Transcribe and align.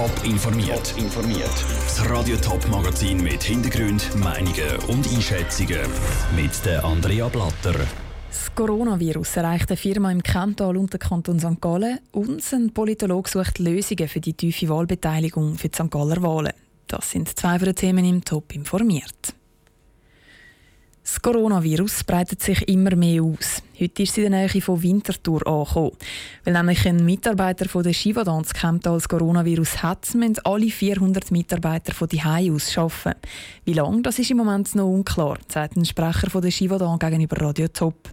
Top 0.00 0.24
informiert. 0.24 0.94
informiert. 0.96 1.64
Das 1.84 2.08
Radio 2.08 2.34
Top 2.38 2.66
Magazin 2.70 3.22
mit 3.22 3.42
Hintergrund, 3.42 4.16
Meinungen 4.16 4.78
und 4.88 5.06
Einschätzungen 5.06 5.82
mit 6.34 6.64
der 6.64 6.82
Andrea 6.82 7.28
Blatter. 7.28 7.74
Das 8.30 8.54
Coronavirus 8.54 9.36
erreicht 9.36 9.68
eine 9.68 9.76
Firma 9.76 10.10
im 10.10 10.22
Kanton 10.22 10.78
und 10.78 10.90
den 10.90 11.00
Kanton 11.00 11.38
St. 11.38 11.60
Gallen 11.60 11.98
und 12.12 12.42
ein 12.50 12.72
Politologe 12.72 13.28
sucht 13.28 13.58
Lösungen 13.58 14.08
für 14.08 14.20
die 14.20 14.32
tiefe 14.32 14.70
Wahlbeteiligung 14.70 15.58
für 15.58 15.68
die 15.68 15.76
St. 15.76 15.90
Galler 15.90 16.22
Wahlen. 16.22 16.54
Das 16.86 17.10
sind 17.10 17.38
zwei 17.38 17.58
von 17.58 17.66
den 17.66 17.76
Themen 17.76 18.04
im 18.06 18.24
Top 18.24 18.54
informiert. 18.54 19.34
Das 21.10 21.20
Coronavirus 21.22 22.04
breitet 22.04 22.40
sich 22.40 22.68
immer 22.68 22.94
mehr 22.94 23.24
aus. 23.24 23.64
Heute 23.80 24.04
ist 24.04 24.14
sie 24.14 24.22
in 24.22 24.30
der 24.30 24.46
Nähe 24.46 24.62
von 24.62 24.80
Winterthur 24.80 25.44
angekommen. 25.44 25.96
Weil 26.44 26.54
nämlich 26.54 26.86
ein 26.86 27.04
Mitarbeiter 27.04 27.68
von 27.68 27.82
der 27.82 27.92
Schivadans 27.92 28.54
Kemptal 28.54 28.94
das 28.94 29.08
Coronavirus 29.08 29.82
hat, 29.82 30.14
müssen 30.14 30.38
alle 30.44 30.70
400 30.70 31.32
Mitarbeiter 31.32 31.94
von 31.94 32.06
die 32.06 32.22
aus 32.22 32.78
arbeiten. 32.78 33.18
Wie 33.64 33.72
lange, 33.72 34.02
das 34.02 34.20
ist 34.20 34.30
im 34.30 34.36
Moment 34.36 34.72
noch 34.76 34.86
unklar, 34.86 35.38
sagt 35.48 35.76
ein 35.76 35.84
Sprecher 35.84 36.30
von 36.30 36.42
der 36.42 36.52
Schivadans 36.52 37.00
gegenüber 37.00 37.40
Radio 37.40 37.66
Top. 37.66 38.08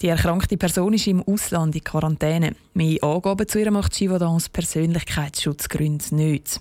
Die 0.00 0.06
erkrankte 0.06 0.56
Person 0.56 0.94
ist 0.94 1.08
im 1.08 1.24
Ausland 1.24 1.74
in 1.74 1.82
Quarantäne. 1.82 2.54
Mehr 2.74 3.02
Angaben 3.02 3.48
zu 3.48 3.58
ihr 3.58 3.72
macht 3.72 3.96
Schivadans 3.96 4.50
Persönlichkeitsschutzgründe 4.50 6.14
nicht. 6.14 6.60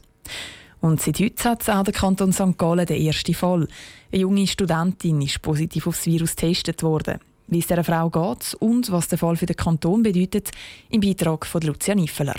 Und 0.85 1.01
seit 1.01 1.19
heute 1.19 1.49
hat 1.49 1.67
auch 1.67 1.83
der 1.83 1.95
Kanton 1.95 2.31
St. 2.31 2.59
Gallen 2.59 2.85
den 2.85 3.01
ersten 3.01 3.33
Fall. 3.33 3.67
Eine 4.11 4.21
junge 4.21 4.45
Studentin 4.45 5.19
ist 5.19 5.41
positiv 5.41 5.87
aufs 5.87 6.05
Virus 6.05 6.35
getestet 6.35 6.83
worden. 6.83 7.17
Wie 7.47 7.57
es 7.57 7.65
dieser 7.65 7.83
Frau 7.83 8.11
geht 8.11 8.53
und 8.59 8.91
was 8.91 9.07
der 9.07 9.17
Fall 9.17 9.35
für 9.35 9.47
den 9.47 9.55
Kanton 9.55 10.03
bedeutet, 10.03 10.51
im 10.91 11.01
Beitrag 11.01 11.47
von 11.47 11.61
Lucia 11.61 11.95
Niffeler. 11.95 12.35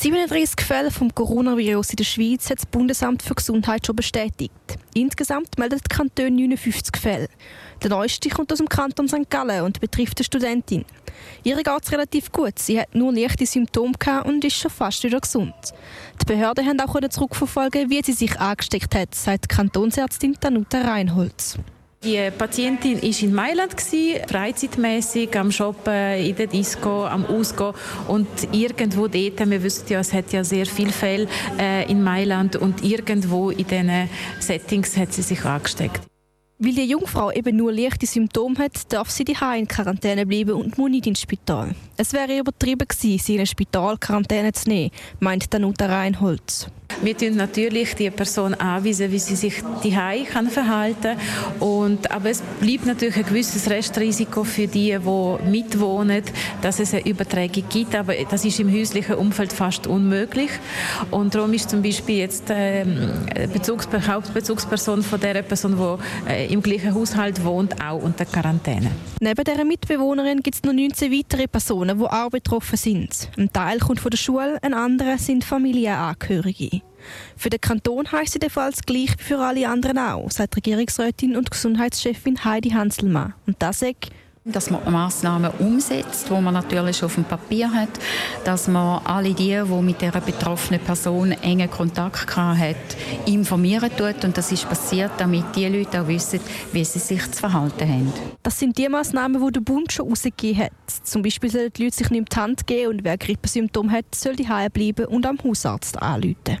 37 0.00 0.60
Fälle 0.60 0.90
vom 0.90 1.14
Coronavirus 1.14 1.90
in 1.90 1.96
der 1.96 2.04
Schweiz 2.04 2.50
hat 2.50 2.58
das 2.58 2.66
Bundesamt 2.66 3.22
für 3.22 3.34
Gesundheit 3.34 3.86
schon 3.86 3.96
bestätigt. 3.96 4.52
Insgesamt 4.92 5.56
meldet 5.56 5.80
der 5.88 5.96
Kanton 5.96 6.34
59 6.34 6.96
Fälle. 6.96 7.28
Der 7.82 7.90
neueste 7.90 8.28
kommt 8.28 8.52
aus 8.52 8.58
dem 8.58 8.68
Kanton 8.68 9.08
St. 9.08 9.30
Gallen 9.30 9.64
und 9.64 9.80
betrifft 9.80 10.18
eine 10.18 10.24
Studentin. 10.24 10.84
Ihr 11.42 11.56
geht 11.56 11.82
es 11.82 11.92
relativ 11.92 12.32
gut. 12.32 12.58
Sie 12.58 12.78
hat 12.78 12.94
nur 12.94 13.12
leichte 13.12 13.46
Symptome 13.46 13.94
und 14.24 14.44
ist 14.44 14.56
schon 14.56 14.70
fast 14.70 15.04
wieder 15.04 15.20
gesund. 15.20 15.54
Die 16.20 16.26
Behörden 16.26 16.66
haben 16.66 16.80
auch 16.80 17.08
zurückverfolgen, 17.08 17.88
wie 17.88 18.02
sie 18.02 18.12
sich 18.12 18.38
angesteckt 18.38 18.94
hat, 18.94 19.14
sagt 19.14 19.48
Kantonsärztin 19.48 20.36
Danuta 20.40 20.82
Reinholz. 20.82 21.56
Die 22.04 22.30
Patientin 22.36 23.00
war 23.00 23.22
in 23.22 23.34
Mailand, 23.34 23.74
freizeitmäßig 24.28 25.38
am 25.38 25.50
Shoppen, 25.50 26.18
in 26.18 26.36
der 26.36 26.48
Disco, 26.48 27.06
am 27.06 27.24
Ausgehen. 27.24 27.72
Und 28.08 28.28
irgendwo 28.52 29.08
dort, 29.08 29.50
wir 29.50 29.62
wissen 29.62 29.86
ja, 29.88 30.00
es 30.00 30.12
hat 30.12 30.30
ja 30.32 30.44
sehr 30.44 30.66
viele 30.66 30.92
Fälle 30.92 31.26
äh, 31.58 31.90
in 31.90 32.02
Mailand 32.02 32.56
und 32.56 32.84
irgendwo 32.84 33.48
in 33.50 33.66
diesen 33.66 34.10
Settings 34.38 34.98
hat 34.98 35.14
sie 35.14 35.22
sich 35.22 35.42
angesteckt. 35.46 36.02
Weil 36.58 36.74
die 36.74 36.84
Jungfrau 36.84 37.30
eben 37.32 37.56
nur 37.56 37.72
leichte 37.72 38.06
Symptome 38.06 38.58
hat, 38.58 38.92
darf 38.92 39.10
sie 39.10 39.24
die 39.24 39.36
in 39.56 39.66
Quarantäne 39.66 40.26
bleiben 40.26 40.52
und 40.52 40.76
muss 40.76 40.90
nicht 40.90 41.06
ins 41.06 41.22
Spital. 41.22 41.74
Es 41.96 42.12
wäre 42.12 42.38
übertrieben 42.38 42.86
gewesen, 42.86 43.18
sie 43.18 43.34
in 43.34 43.40
eine 43.40 43.46
Spitalquarantäne 43.46 44.52
zu 44.52 44.68
nehmen, 44.68 44.90
meint 45.20 45.52
Danuta 45.52 45.86
Reinholz. 45.86 46.68
Wir 47.02 47.16
tun 47.16 47.36
natürlich 47.36 47.94
die 47.94 48.10
Person 48.10 48.54
anweisen, 48.54 49.10
wie 49.10 49.18
sie 49.18 49.36
sich 49.36 49.62
die 49.82 49.90
kann 49.90 50.48
verhalten 50.48 51.18
und 51.60 52.10
aber 52.10 52.30
es 52.30 52.42
bleibt 52.60 52.86
natürlich 52.86 53.16
ein 53.16 53.26
gewisses 53.26 53.68
Restrisiko 53.68 54.44
für 54.44 54.66
die, 54.66 54.96
die 54.98 55.50
mitwohnen, 55.50 56.22
dass 56.62 56.80
es 56.80 56.94
eine 56.94 57.06
Übertragung 57.06 57.64
gibt. 57.68 57.94
Aber 57.94 58.14
das 58.30 58.44
ist 58.44 58.58
im 58.60 58.72
häuslichen 58.72 59.16
Umfeld 59.16 59.52
fast 59.52 59.86
unmöglich 59.86 60.50
und 61.10 61.34
darum 61.34 61.52
ist 61.52 61.70
zum 61.70 61.82
Beispiel 61.82 62.18
jetzt 62.18 62.48
äh, 62.50 62.84
Bezugs 63.52 63.88
Hauptbezugsperson 64.06 65.02
von 65.02 65.20
der 65.20 65.42
Person, 65.42 65.76
die 65.76 66.30
äh, 66.30 66.52
im 66.52 66.62
gleichen 66.62 66.94
Haushalt 66.94 67.44
wohnt, 67.44 67.82
auch 67.82 68.02
unter 68.02 68.24
Quarantäne. 68.24 68.90
Neben 69.20 69.44
dieser 69.44 69.64
Mitbewohnerin 69.64 70.42
gibt 70.42 70.56
es 70.56 70.62
noch 70.62 70.72
19 70.72 71.12
weitere 71.12 71.46
Personen, 71.48 71.98
die 71.98 72.04
auch 72.04 72.30
betroffen 72.30 72.76
sind. 72.76 73.28
Ein 73.36 73.52
Teil 73.52 73.78
kommt 73.78 74.00
von 74.00 74.10
der 74.10 74.18
Schule, 74.18 74.58
ein 74.62 74.74
anderer 74.74 75.18
sind 75.18 75.44
Familienangehörige. 75.44 76.83
Für 77.36 77.50
den 77.50 77.60
Kanton 77.60 78.10
heisst 78.10 78.40
der 78.40 78.50
Fall 78.50 78.72
gleich 78.86 79.14
wie 79.18 79.22
für 79.22 79.38
alle 79.38 79.68
anderen 79.68 79.98
auch, 79.98 80.30
sagt 80.30 80.56
Regierungsrätin 80.56 81.36
und 81.36 81.50
Gesundheitschefin 81.50 82.44
Heidi 82.44 82.70
Hanselmann. 82.70 83.34
Und 83.46 83.56
das 83.60 83.80
sagt, 83.80 84.10
dass 84.46 84.70
man 84.70 84.92
Massnahmen 84.92 85.50
umsetzt, 85.58 86.30
wo 86.30 86.38
man 86.38 86.52
natürlich 86.52 87.02
auf 87.02 87.14
dem 87.14 87.24
Papier 87.24 87.72
hat, 87.72 87.88
dass 88.44 88.68
man 88.68 89.00
alle 89.06 89.32
die, 89.32 89.58
die 89.66 89.82
mit 89.82 90.02
der 90.02 90.12
betroffenen 90.12 90.80
Person 90.80 91.32
engen 91.32 91.70
Kontakt 91.70 92.36
hat, 92.36 92.76
informieren 93.24 93.90
tut 93.96 94.22
und 94.22 94.36
das 94.36 94.52
ist 94.52 94.68
passiert, 94.68 95.12
damit 95.16 95.44
die 95.56 95.66
Leute 95.66 96.02
auch 96.02 96.08
wissen, 96.08 96.40
wie 96.72 96.84
sie 96.84 96.98
sich 96.98 97.22
zu 97.30 97.40
verhalten 97.40 97.88
haben. 97.88 98.12
Das 98.42 98.58
sind 98.58 98.76
die 98.76 98.88
Massnahmen, 98.88 99.44
die 99.46 99.52
der 99.52 99.60
Bund 99.62 99.90
schon 99.90 100.06
herausgegeben 100.06 100.64
hat. 100.64 100.72
Zum 101.02 101.22
Beispiel 101.22 101.50
sollen 101.50 101.72
die 101.74 101.84
Leute 101.84 101.96
sich 101.96 102.10
nicht 102.10 102.30
die 102.30 102.36
Hand 102.36 102.66
geben 102.66 102.90
und 102.90 103.04
wer 103.04 103.16
Grippesymptome 103.16 103.92
hat, 103.92 104.14
soll 104.14 104.36
die 104.36 104.44
bleiben 104.44 105.06
und 105.06 105.24
am 105.24 105.38
Hausarzt 105.42 106.00
anrufen. 106.02 106.58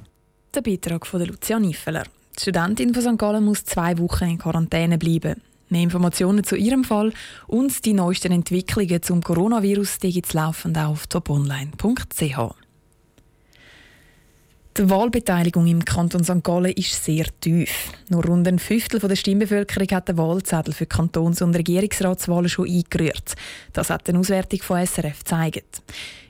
Der 0.54 0.62
Beitrag 0.62 1.04
von 1.04 1.20
Lucia 1.20 1.58
Niffeler. 1.58 2.04
Die 2.36 2.42
Studentin 2.42 2.94
von 2.94 3.02
St. 3.02 3.18
Gallen 3.18 3.44
muss 3.44 3.64
zwei 3.64 3.98
Wochen 3.98 4.24
in 4.24 4.38
Quarantäne 4.38 4.98
bleiben. 4.98 5.40
Mehr 5.68 5.82
Informationen 5.82 6.44
zu 6.44 6.54
ihrem 6.54 6.84
Fall 6.84 7.12
und 7.48 7.84
die 7.84 7.92
neuesten 7.92 8.30
Entwicklungen 8.30 9.02
zum 9.02 9.20
Coronavirus 9.20 9.98
gibt 9.98 10.26
es 10.26 10.32
laufend 10.32 10.78
auf 10.78 11.08
toponline.ch. 11.08 12.63
Die 14.76 14.90
Wahlbeteiligung 14.90 15.68
im 15.68 15.84
Kanton 15.84 16.24
St. 16.24 16.42
Gallen 16.42 16.72
ist 16.72 17.04
sehr 17.04 17.26
tief. 17.38 17.92
Nur 18.08 18.24
rund 18.24 18.48
ein 18.48 18.58
Fünftel 18.58 18.98
der 18.98 19.14
Stimmbevölkerung 19.14 19.86
hat 19.92 20.08
den 20.08 20.18
Wahlzettel 20.18 20.74
für 20.74 20.86
Kantons- 20.86 21.42
und 21.42 21.54
Regierungsratswahlen 21.54 22.48
schon 22.48 22.68
eingerührt. 22.68 23.36
Das 23.72 23.90
hat 23.90 24.08
eine 24.08 24.18
Auswertung 24.18 24.60
von 24.62 24.84
SRF 24.84 25.20
gezeigt. 25.20 25.80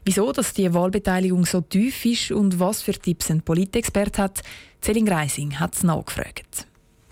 Wieso 0.04 0.30
dass 0.30 0.52
die 0.52 0.74
Wahlbeteiligung 0.74 1.46
so 1.46 1.62
tief 1.62 2.04
ist 2.04 2.32
und 2.32 2.60
was 2.60 2.82
für 2.82 2.92
Tipps 2.92 3.30
ein 3.30 3.40
Politexpert 3.40 4.18
hat, 4.18 4.42
Celine 4.82 5.08
Greising 5.08 5.58
hat 5.58 5.74
es 5.74 5.82
nachgefragt. 5.82 6.66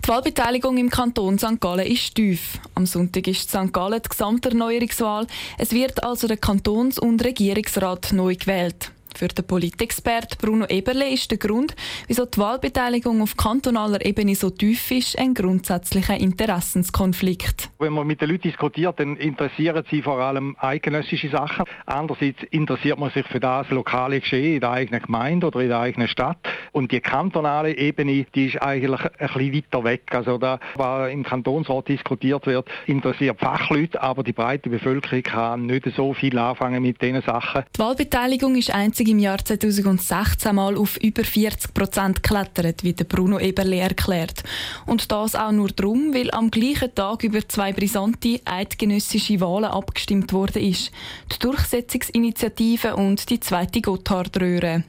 Die 0.05 0.09
Wahlbeteiligung 0.09 0.77
im 0.77 0.91
Kanton 0.91 1.39
St. 1.39 1.59
Gallen 1.59 1.87
ist 1.87 2.13
tief. 2.13 2.59
Am 2.75 2.85
Sonntag 2.85 3.25
ist 3.27 3.49
St. 3.49 3.73
Gallen 3.73 4.01
die 4.03 4.09
Gesamterneuerungswahl. 4.09 5.25
Es 5.57 5.71
wird 5.71 6.03
also 6.03 6.27
der 6.27 6.37
Kantons- 6.37 6.99
und 6.99 7.25
Regierungsrat 7.25 8.13
neu 8.13 8.35
gewählt. 8.35 8.91
Für 9.15 9.27
den 9.27 9.45
Politexpert 9.45 10.37
Bruno 10.39 10.65
Eberle 10.65 11.09
ist 11.09 11.29
der 11.31 11.37
Grund, 11.37 11.75
wieso 12.07 12.25
die 12.25 12.37
Wahlbeteiligung 12.37 13.21
auf 13.21 13.37
kantonaler 13.37 14.05
Ebene 14.05 14.35
so 14.35 14.49
tief 14.49 14.91
ist, 14.91 15.17
ein 15.19 15.33
grundsätzlicher 15.33 16.17
Interessenskonflikt. 16.17 17.69
Wenn 17.79 17.93
man 17.93 18.07
mit 18.07 18.21
den 18.21 18.29
Leuten 18.29 18.43
diskutiert, 18.43 18.99
dann 18.99 19.17
interessieren 19.17 19.83
sie 19.89 20.01
vor 20.01 20.19
allem 20.19 20.55
eidgenössische 20.59 21.29
Sachen. 21.29 21.65
Andererseits 21.85 22.41
interessiert 22.51 22.99
man 22.99 23.11
sich 23.11 23.25
für 23.27 23.39
das 23.39 23.69
lokale 23.69 24.19
Geschehen 24.19 24.55
in 24.55 24.61
der 24.61 24.71
eigenen 24.71 25.01
Gemeinde 25.01 25.47
oder 25.47 25.59
in 25.59 25.69
der 25.69 25.79
eigenen 25.79 26.07
Stadt. 26.07 26.37
Und 26.71 26.91
die 26.91 26.99
kantonale 26.99 27.77
Ebene, 27.77 28.25
die 28.33 28.47
ist 28.47 28.61
eigentlich 28.61 29.01
ein 29.01 29.11
bisschen 29.19 29.53
weiter 29.53 29.83
weg. 29.83 30.03
Also 30.11 30.37
da, 30.37 30.59
was 30.75 31.11
im 31.11 31.23
Kantonsrat 31.23 31.87
diskutiert 31.87 32.45
wird, 32.45 32.67
interessiert 32.87 33.39
Fachleute, 33.39 34.01
aber 34.01 34.23
die 34.23 34.33
breite 34.33 34.69
Bevölkerung 34.69 35.23
kann 35.23 35.65
nicht 35.67 35.85
so 35.95 36.13
viel 36.13 36.37
anfangen 36.37 36.81
mit 36.81 37.01
diesen 37.01 37.21
Sachen. 37.21 37.63
Die 37.75 37.79
Wahlbeteiligung 37.79 38.55
ist 38.55 38.73
einzig 38.73 39.02
einzig 39.03 39.09
im 39.09 39.19
Jahr 39.19 39.43
2016 39.43 40.55
mal 40.55 40.77
auf 40.77 40.97
über 40.97 41.23
40 41.23 41.73
Prozent 41.73 42.23
geklettert, 42.23 42.83
wie 42.83 42.93
der 42.93 43.05
Bruno 43.05 43.39
Eberle 43.39 43.77
erklärt. 43.77 44.43
Und 44.85 45.11
das 45.11 45.35
auch 45.35 45.51
nur 45.51 45.69
darum, 45.69 46.13
weil 46.13 46.31
am 46.31 46.49
gleichen 46.49 46.93
Tag 46.95 47.23
über 47.23 47.47
zwei 47.47 47.73
brisante 47.73 48.39
eidgenössische 48.45 49.39
Wahlen 49.41 49.65
abgestimmt 49.65 50.31
ist. 50.55 50.91
Die 51.31 51.39
Durchsetzungsinitiative 51.39 52.95
und 52.95 53.29
die 53.29 53.39
zweite 53.39 53.81
Gotthardröhre. 53.81 54.83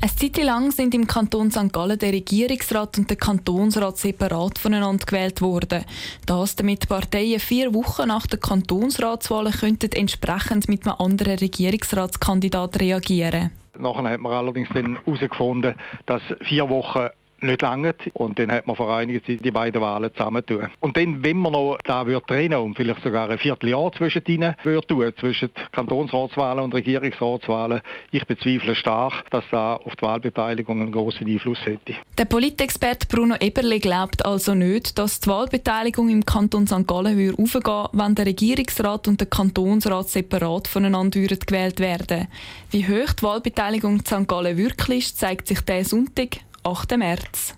Eine 0.00 0.14
Zeit 0.14 0.36
lang 0.44 0.70
sind 0.70 0.94
im 0.94 1.08
Kanton 1.08 1.50
St. 1.50 1.72
Gallen 1.72 1.98
der 1.98 2.12
Regierungsrat 2.12 2.98
und 2.98 3.10
der 3.10 3.16
Kantonsrat 3.16 3.98
separat 3.98 4.56
voneinander 4.56 5.04
gewählt 5.04 5.40
worden. 5.40 5.84
Das, 6.24 6.54
damit 6.54 6.88
Parteien 6.88 7.40
vier 7.40 7.74
Wochen 7.74 8.06
nach 8.06 8.28
der 8.28 8.38
Kantonsratswahl 8.38 9.50
könnten 9.50 9.90
entsprechend 9.90 10.68
mit 10.68 10.86
einem 10.86 11.00
anderen 11.00 11.38
Regierungsratskandidat 11.38 12.78
reagieren. 12.78 13.37
Nachher 13.78 14.10
hat 14.10 14.20
man 14.20 14.32
allerdings 14.32 14.68
herausgefunden, 14.70 15.74
dass 16.06 16.22
vier 16.42 16.68
Wochen 16.68 17.08
nicht 17.42 17.62
lange. 17.62 17.94
Und 18.14 18.38
dann 18.38 18.52
hat 18.52 18.66
man 18.66 18.76
vor 18.76 18.94
einiger 18.94 19.24
Zeit 19.24 19.44
die 19.44 19.50
beiden 19.50 19.80
Wahlen 19.80 20.10
zusammentun. 20.12 20.68
Und 20.80 20.96
dann, 20.96 21.22
wenn 21.24 21.36
man 21.38 21.52
noch 21.52 21.78
da 21.84 22.06
wird 22.06 22.26
trennen 22.26 22.58
und 22.58 22.76
vielleicht 22.76 23.02
sogar 23.02 23.30
ein 23.30 23.38
Vierteljahr 23.38 23.92
zwischen 23.92 24.22
ihnen 24.26 24.54
wird 24.62 24.88
tun, 24.88 25.12
zwischen 25.18 25.50
Kantonsratswahlen 25.72 26.64
und 26.64 26.74
Regierungsratswahlen, 26.74 27.80
ich 28.10 28.24
bezweifle 28.26 28.74
stark, 28.74 29.30
dass 29.30 29.44
da 29.50 29.76
auf 29.76 29.96
die 29.96 30.02
Wahlbeteiligung 30.02 30.80
einen 30.80 30.92
großen 30.92 31.26
Einfluss 31.26 31.58
hätte. 31.64 31.94
Der 32.16 32.24
Politexperte 32.24 33.06
Bruno 33.06 33.36
Eberle 33.40 33.80
glaubt 33.80 34.24
also 34.24 34.54
nicht, 34.54 34.98
dass 34.98 35.20
die 35.20 35.28
Wahlbeteiligung 35.28 36.08
im 36.08 36.24
Kanton 36.24 36.66
St. 36.66 36.86
Gallen 36.86 37.16
würde 37.16 37.42
aufgehen, 37.42 37.88
wenn 37.92 38.14
der 38.14 38.26
Regierungsrat 38.26 39.08
und 39.08 39.20
der 39.20 39.28
Kantonsrat 39.28 40.08
separat 40.08 40.68
voneinander 40.68 41.20
gewählt 41.20 41.80
werden. 41.80 42.28
Wie 42.70 42.86
hoch 42.86 43.12
die 43.12 43.22
Wahlbeteiligung 43.22 43.94
in 43.94 44.04
St. 44.04 44.28
Gallen 44.28 44.56
wirklich 44.56 44.98
ist, 44.98 45.18
zeigt 45.18 45.46
sich 45.46 45.60
diesen 45.60 45.84
Sonntag, 45.84 46.38
8. 46.62 46.96
März. 46.96 47.54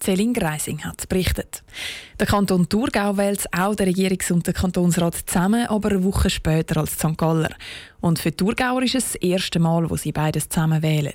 Céline 0.00 0.34
Greising 0.34 0.84
hat 0.84 1.08
berichtet. 1.08 1.62
Der 2.20 2.26
Kanton 2.26 2.68
Thurgau 2.68 3.16
wählt 3.16 3.46
auch 3.56 3.74
den 3.74 3.88
Regierungs- 3.88 4.30
und 4.30 4.46
den 4.46 4.52
Kantonsrat 4.52 5.14
zusammen, 5.26 5.66
aber 5.66 5.92
eine 5.92 6.04
Woche 6.04 6.28
später 6.28 6.78
als 6.80 6.92
St. 6.92 7.16
Galler. 7.16 7.54
Und 8.00 8.18
für 8.18 8.30
die 8.30 8.36
Thurgauer 8.36 8.82
ist 8.82 8.96
es 8.96 9.12
das 9.12 9.14
erste 9.22 9.58
Mal, 9.60 9.88
wo 9.88 9.96
sie 9.96 10.12
beides 10.12 10.48
zusammen 10.48 10.82
wählen. 10.82 11.14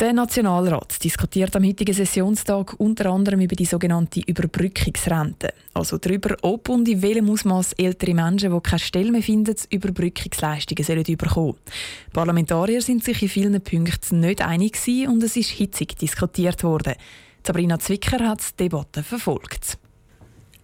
Der 0.00 0.12
Nationalrat 0.12 1.04
diskutiert 1.04 1.54
am 1.54 1.64
heutigen 1.64 1.94
Sessionstag 1.94 2.74
unter 2.78 3.10
anderem 3.10 3.40
über 3.40 3.54
die 3.54 3.66
sogenannte 3.66 4.20
Überbrückungsrente. 4.26 5.52
Also 5.74 5.98
darüber, 5.98 6.34
ob 6.42 6.70
und 6.70 6.88
in 6.88 7.02
welchem 7.02 7.30
Ausmaß 7.30 7.74
ältere 7.74 8.14
Menschen, 8.14 8.52
die 8.52 8.60
keine 8.60 8.80
Stelle 8.80 9.12
mehr 9.12 9.22
finden, 9.22 9.54
Überbrückungsleistungen 9.70 10.82
sollen 10.82 11.04
bekommen 11.04 11.56
Die 11.66 12.10
Parlamentarier 12.12 12.80
sind 12.80 13.04
sich 13.04 13.22
in 13.22 13.28
vielen 13.28 13.60
Punkten 13.60 14.20
nicht 14.20 14.40
einig 14.40 14.76
und 15.06 15.22
es 15.22 15.36
ist 15.36 15.50
hitzig 15.50 15.96
diskutiert 15.98 16.64
worden. 16.64 16.94
Sabrina 17.46 17.78
Zwicker 17.78 18.26
hat 18.26 18.40
die 18.40 18.64
Debatte 18.64 19.02
verfolgt. 19.02 19.78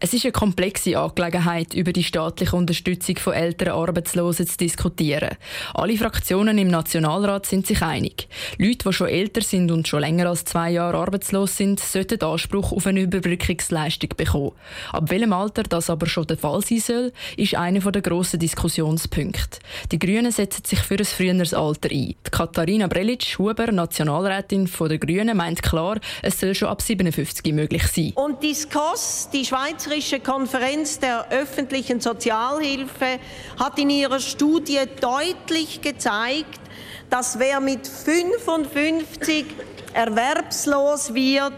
Es 0.01 0.15
ist 0.15 0.25
eine 0.25 0.31
komplexe 0.31 0.97
Angelegenheit, 0.97 1.75
über 1.75 1.93
die 1.93 2.05
staatliche 2.05 2.55
Unterstützung 2.55 3.17
von 3.17 3.33
älteren 3.33 3.73
Arbeitslosen 3.73 4.47
zu 4.47 4.57
diskutieren. 4.57 5.31
Alle 5.75 5.97
Fraktionen 5.97 6.57
im 6.57 6.69
Nationalrat 6.69 7.47
sind 7.47 7.67
sich 7.67 7.83
einig. 7.83 8.29
Leute, 8.59 8.79
die 8.87 8.93
schon 8.93 9.09
älter 9.09 9.41
sind 9.41 9.73
und 9.73 9.89
schon 9.89 9.99
länger 9.99 10.29
als 10.29 10.45
zwei 10.45 10.71
Jahre 10.71 10.99
arbeitslos 10.99 11.57
sind, 11.57 11.81
sollten 11.81 12.23
Anspruch 12.23 12.71
auf 12.71 12.87
eine 12.87 13.01
Überbrückungsleistung 13.01 14.11
bekommen. 14.17 14.53
Ab 14.93 15.11
welchem 15.11 15.33
Alter 15.33 15.65
das 15.65 15.91
aber 15.91 16.07
schon 16.07 16.29
der 16.29 16.39
Fall 16.39 16.63
sein 16.63 16.79
soll, 16.79 17.13
ist 17.37 17.57
einer 17.57 17.81
der 17.81 18.03
grossen 18.03 18.39
Diskussionspunkte. 18.39 19.59
Die 19.91 19.99
Grünen 19.99 20.31
setzen 20.31 20.65
sich 20.65 20.79
für 20.79 20.95
ein 20.95 21.05
früheres 21.07 21.55
Alter 21.55 21.91
ein. 21.91 22.15
Die 22.25 22.31
Katharina 22.31 22.87
Brelitsch-Huber, 22.87 23.73
Nationalrätin 23.73 24.71
der 24.81 24.99
Grünen, 24.99 25.37
meint 25.37 25.61
klar, 25.61 25.99
es 26.23 26.39
soll 26.39 26.55
schon 26.55 26.69
ab 26.69 26.83
57 26.83 27.53
möglich 27.53 27.89
sein. 27.89 28.13
Und 28.15 28.45
die 28.45 28.55
SKOS, 28.55 29.31
die 29.33 29.45
Schweizer 29.45 29.88
Schweizerische 29.89 30.21
Konferenz 30.21 30.99
der 30.99 31.31
öffentlichen 31.31 31.99
Sozialhilfe 31.99 33.19
hat 33.59 33.79
in 33.79 33.89
ihrer 33.89 34.21
Studie 34.21 34.81
deutlich 35.01 35.81
gezeigt, 35.81 36.61
dass 37.09 37.39
wer 37.39 37.59
mit 37.61 37.87
55 37.87 39.47
erwerbslos 39.95 41.15
wird, 41.15 41.55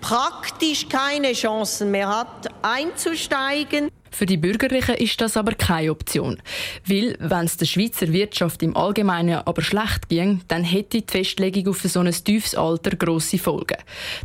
praktisch 0.00 0.88
keine 0.88 1.32
Chancen 1.32 1.90
mehr 1.90 2.08
hat, 2.08 2.48
einzusteigen. 2.62 3.90
Für 4.18 4.26
die 4.26 4.36
Bürgerlichen 4.36 4.96
ist 4.96 5.20
das 5.20 5.36
aber 5.36 5.52
keine 5.52 5.92
Option. 5.92 6.42
Weil, 6.84 7.14
wenn 7.20 7.44
es 7.44 7.56
der 7.56 7.66
Schweizer 7.66 8.12
Wirtschaft 8.12 8.64
im 8.64 8.76
Allgemeinen 8.76 9.42
aber 9.44 9.62
schlecht 9.62 10.08
ging, 10.08 10.40
dann 10.48 10.64
hätte 10.64 11.02
die 11.02 11.04
Festlegung 11.06 11.68
auf 11.68 11.82
so 11.82 12.00
ein 12.00 12.10
tiefes 12.10 12.56
Alter 12.56 12.96
grosse 12.96 13.38
Folgen. 13.38 13.76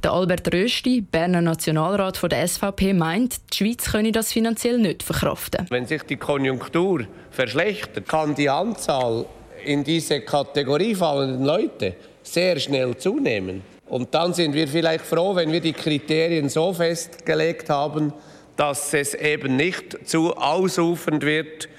Der 0.04 0.14
Albert 0.14 0.52
Rösti, 0.52 1.02
Berner 1.02 1.42
Nationalrat 1.42 2.18
von 2.18 2.32
der 2.32 2.48
SVP, 2.48 2.94
meint, 2.94 3.36
die 3.54 3.58
Schweiz 3.58 3.92
könne 3.92 4.12
das 4.12 4.34
finanziell 4.34 4.80
nicht 4.80 5.04
verkraften. 5.04 5.68
Wenn 5.70 5.86
sich 5.86 6.02
die 6.02 6.18
Konjunktur 6.18 7.06
verschlechtert, 7.30 8.08
kann 8.08 8.34
die 8.34 8.50
Anzahl 8.50 9.28
in 9.64 9.84
diese 9.84 10.22
Kategorie 10.22 10.96
fallenden 10.96 11.46
Leute 11.46 11.98
sehr 12.24 12.60
schnell 12.60 12.98
zunehmen. 12.98 13.62
Und 13.86 14.16
dann 14.16 14.34
sind 14.34 14.56
wir 14.56 14.68
vielleicht 14.68 15.06
froh, 15.06 15.36
wenn 15.36 15.52
wir 15.52 15.62
die 15.62 15.74
Kriterien 15.74 16.50
so 16.50 16.74
festgelegt 16.74 17.70
haben, 17.70 18.12
dass 18.56 18.94
es 18.94 19.14
eben 19.14 19.56
nicht 19.56 20.08
zu 20.08 20.36
ausufernd 20.36 21.24
wird, 21.24 21.70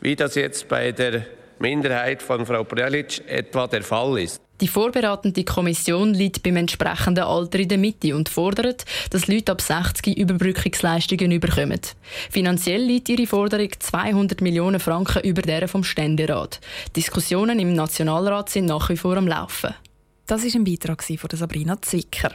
wie 0.00 0.16
das 0.16 0.34
jetzt 0.34 0.68
bei 0.68 0.92
der 0.92 1.26
Minderheit 1.58 2.22
von 2.22 2.44
Frau 2.44 2.64
Prelic 2.64 3.22
etwa 3.28 3.66
der 3.66 3.82
Fall 3.82 4.18
ist. 4.18 4.40
Die 4.60 4.68
vorbereitende 4.68 5.42
Kommission 5.42 6.14
liegt 6.14 6.44
beim 6.44 6.56
entsprechenden 6.56 7.24
Alter 7.24 7.58
in 7.58 7.68
der 7.68 7.78
Mitte 7.78 8.14
und 8.14 8.28
fordert, 8.28 8.84
dass 9.10 9.26
Leute 9.26 9.50
ab 9.50 9.60
60 9.60 10.16
Überbrückungsleistungen 10.16 11.40
bekommen. 11.40 11.80
Finanziell 12.30 12.80
liegt 12.80 13.08
ihre 13.08 13.26
Forderung 13.26 13.70
200 13.76 14.40
Millionen 14.42 14.78
Franken 14.78 15.22
über 15.22 15.42
der 15.42 15.66
vom 15.66 15.82
Ständerat. 15.82 16.60
Diskussionen 16.94 17.58
im 17.58 17.72
Nationalrat 17.72 18.48
sind 18.48 18.66
nach 18.66 18.88
wie 18.90 18.96
vor 18.96 19.16
am 19.16 19.26
Laufen. 19.26 19.74
Das 20.26 20.42
ist 20.42 20.56
ein 20.56 20.64
Beitrag 20.64 21.02
von 21.02 21.30
Sabrina 21.32 21.80
Zwicker. 21.82 22.32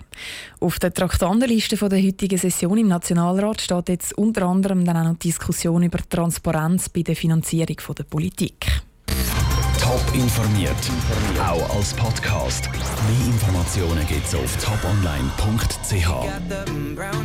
Auf 0.60 0.78
der 0.78 0.94
Traktandenliste 0.94 1.76
der 1.76 2.04
heutigen 2.04 2.38
Session 2.38 2.78
im 2.78 2.88
Nationalrat 2.88 3.62
steht 3.62 3.90
jetzt 3.90 4.16
unter 4.16 4.44
anderem 4.44 4.86
dann 4.86 4.98
auch 4.98 5.06
noch 5.06 5.18
die 5.18 5.30
Diskussion 5.30 5.82
über 5.82 5.98
Transparenz 6.08 6.90
bei 6.90 7.02
der 7.02 7.16
Finanzierung 7.16 7.78
der 7.98 8.04
Politik. 8.04 8.68
Top 9.82 10.04
informiert, 10.14 10.76
auch 11.40 11.76
als 11.76 11.94
Podcast. 11.96 12.70
Mehr 12.72 13.26
Informationen 13.26 14.06
gibt 14.06 14.28
es 14.28 14.36
auf 14.36 14.56
toponline.ch. 14.64 16.06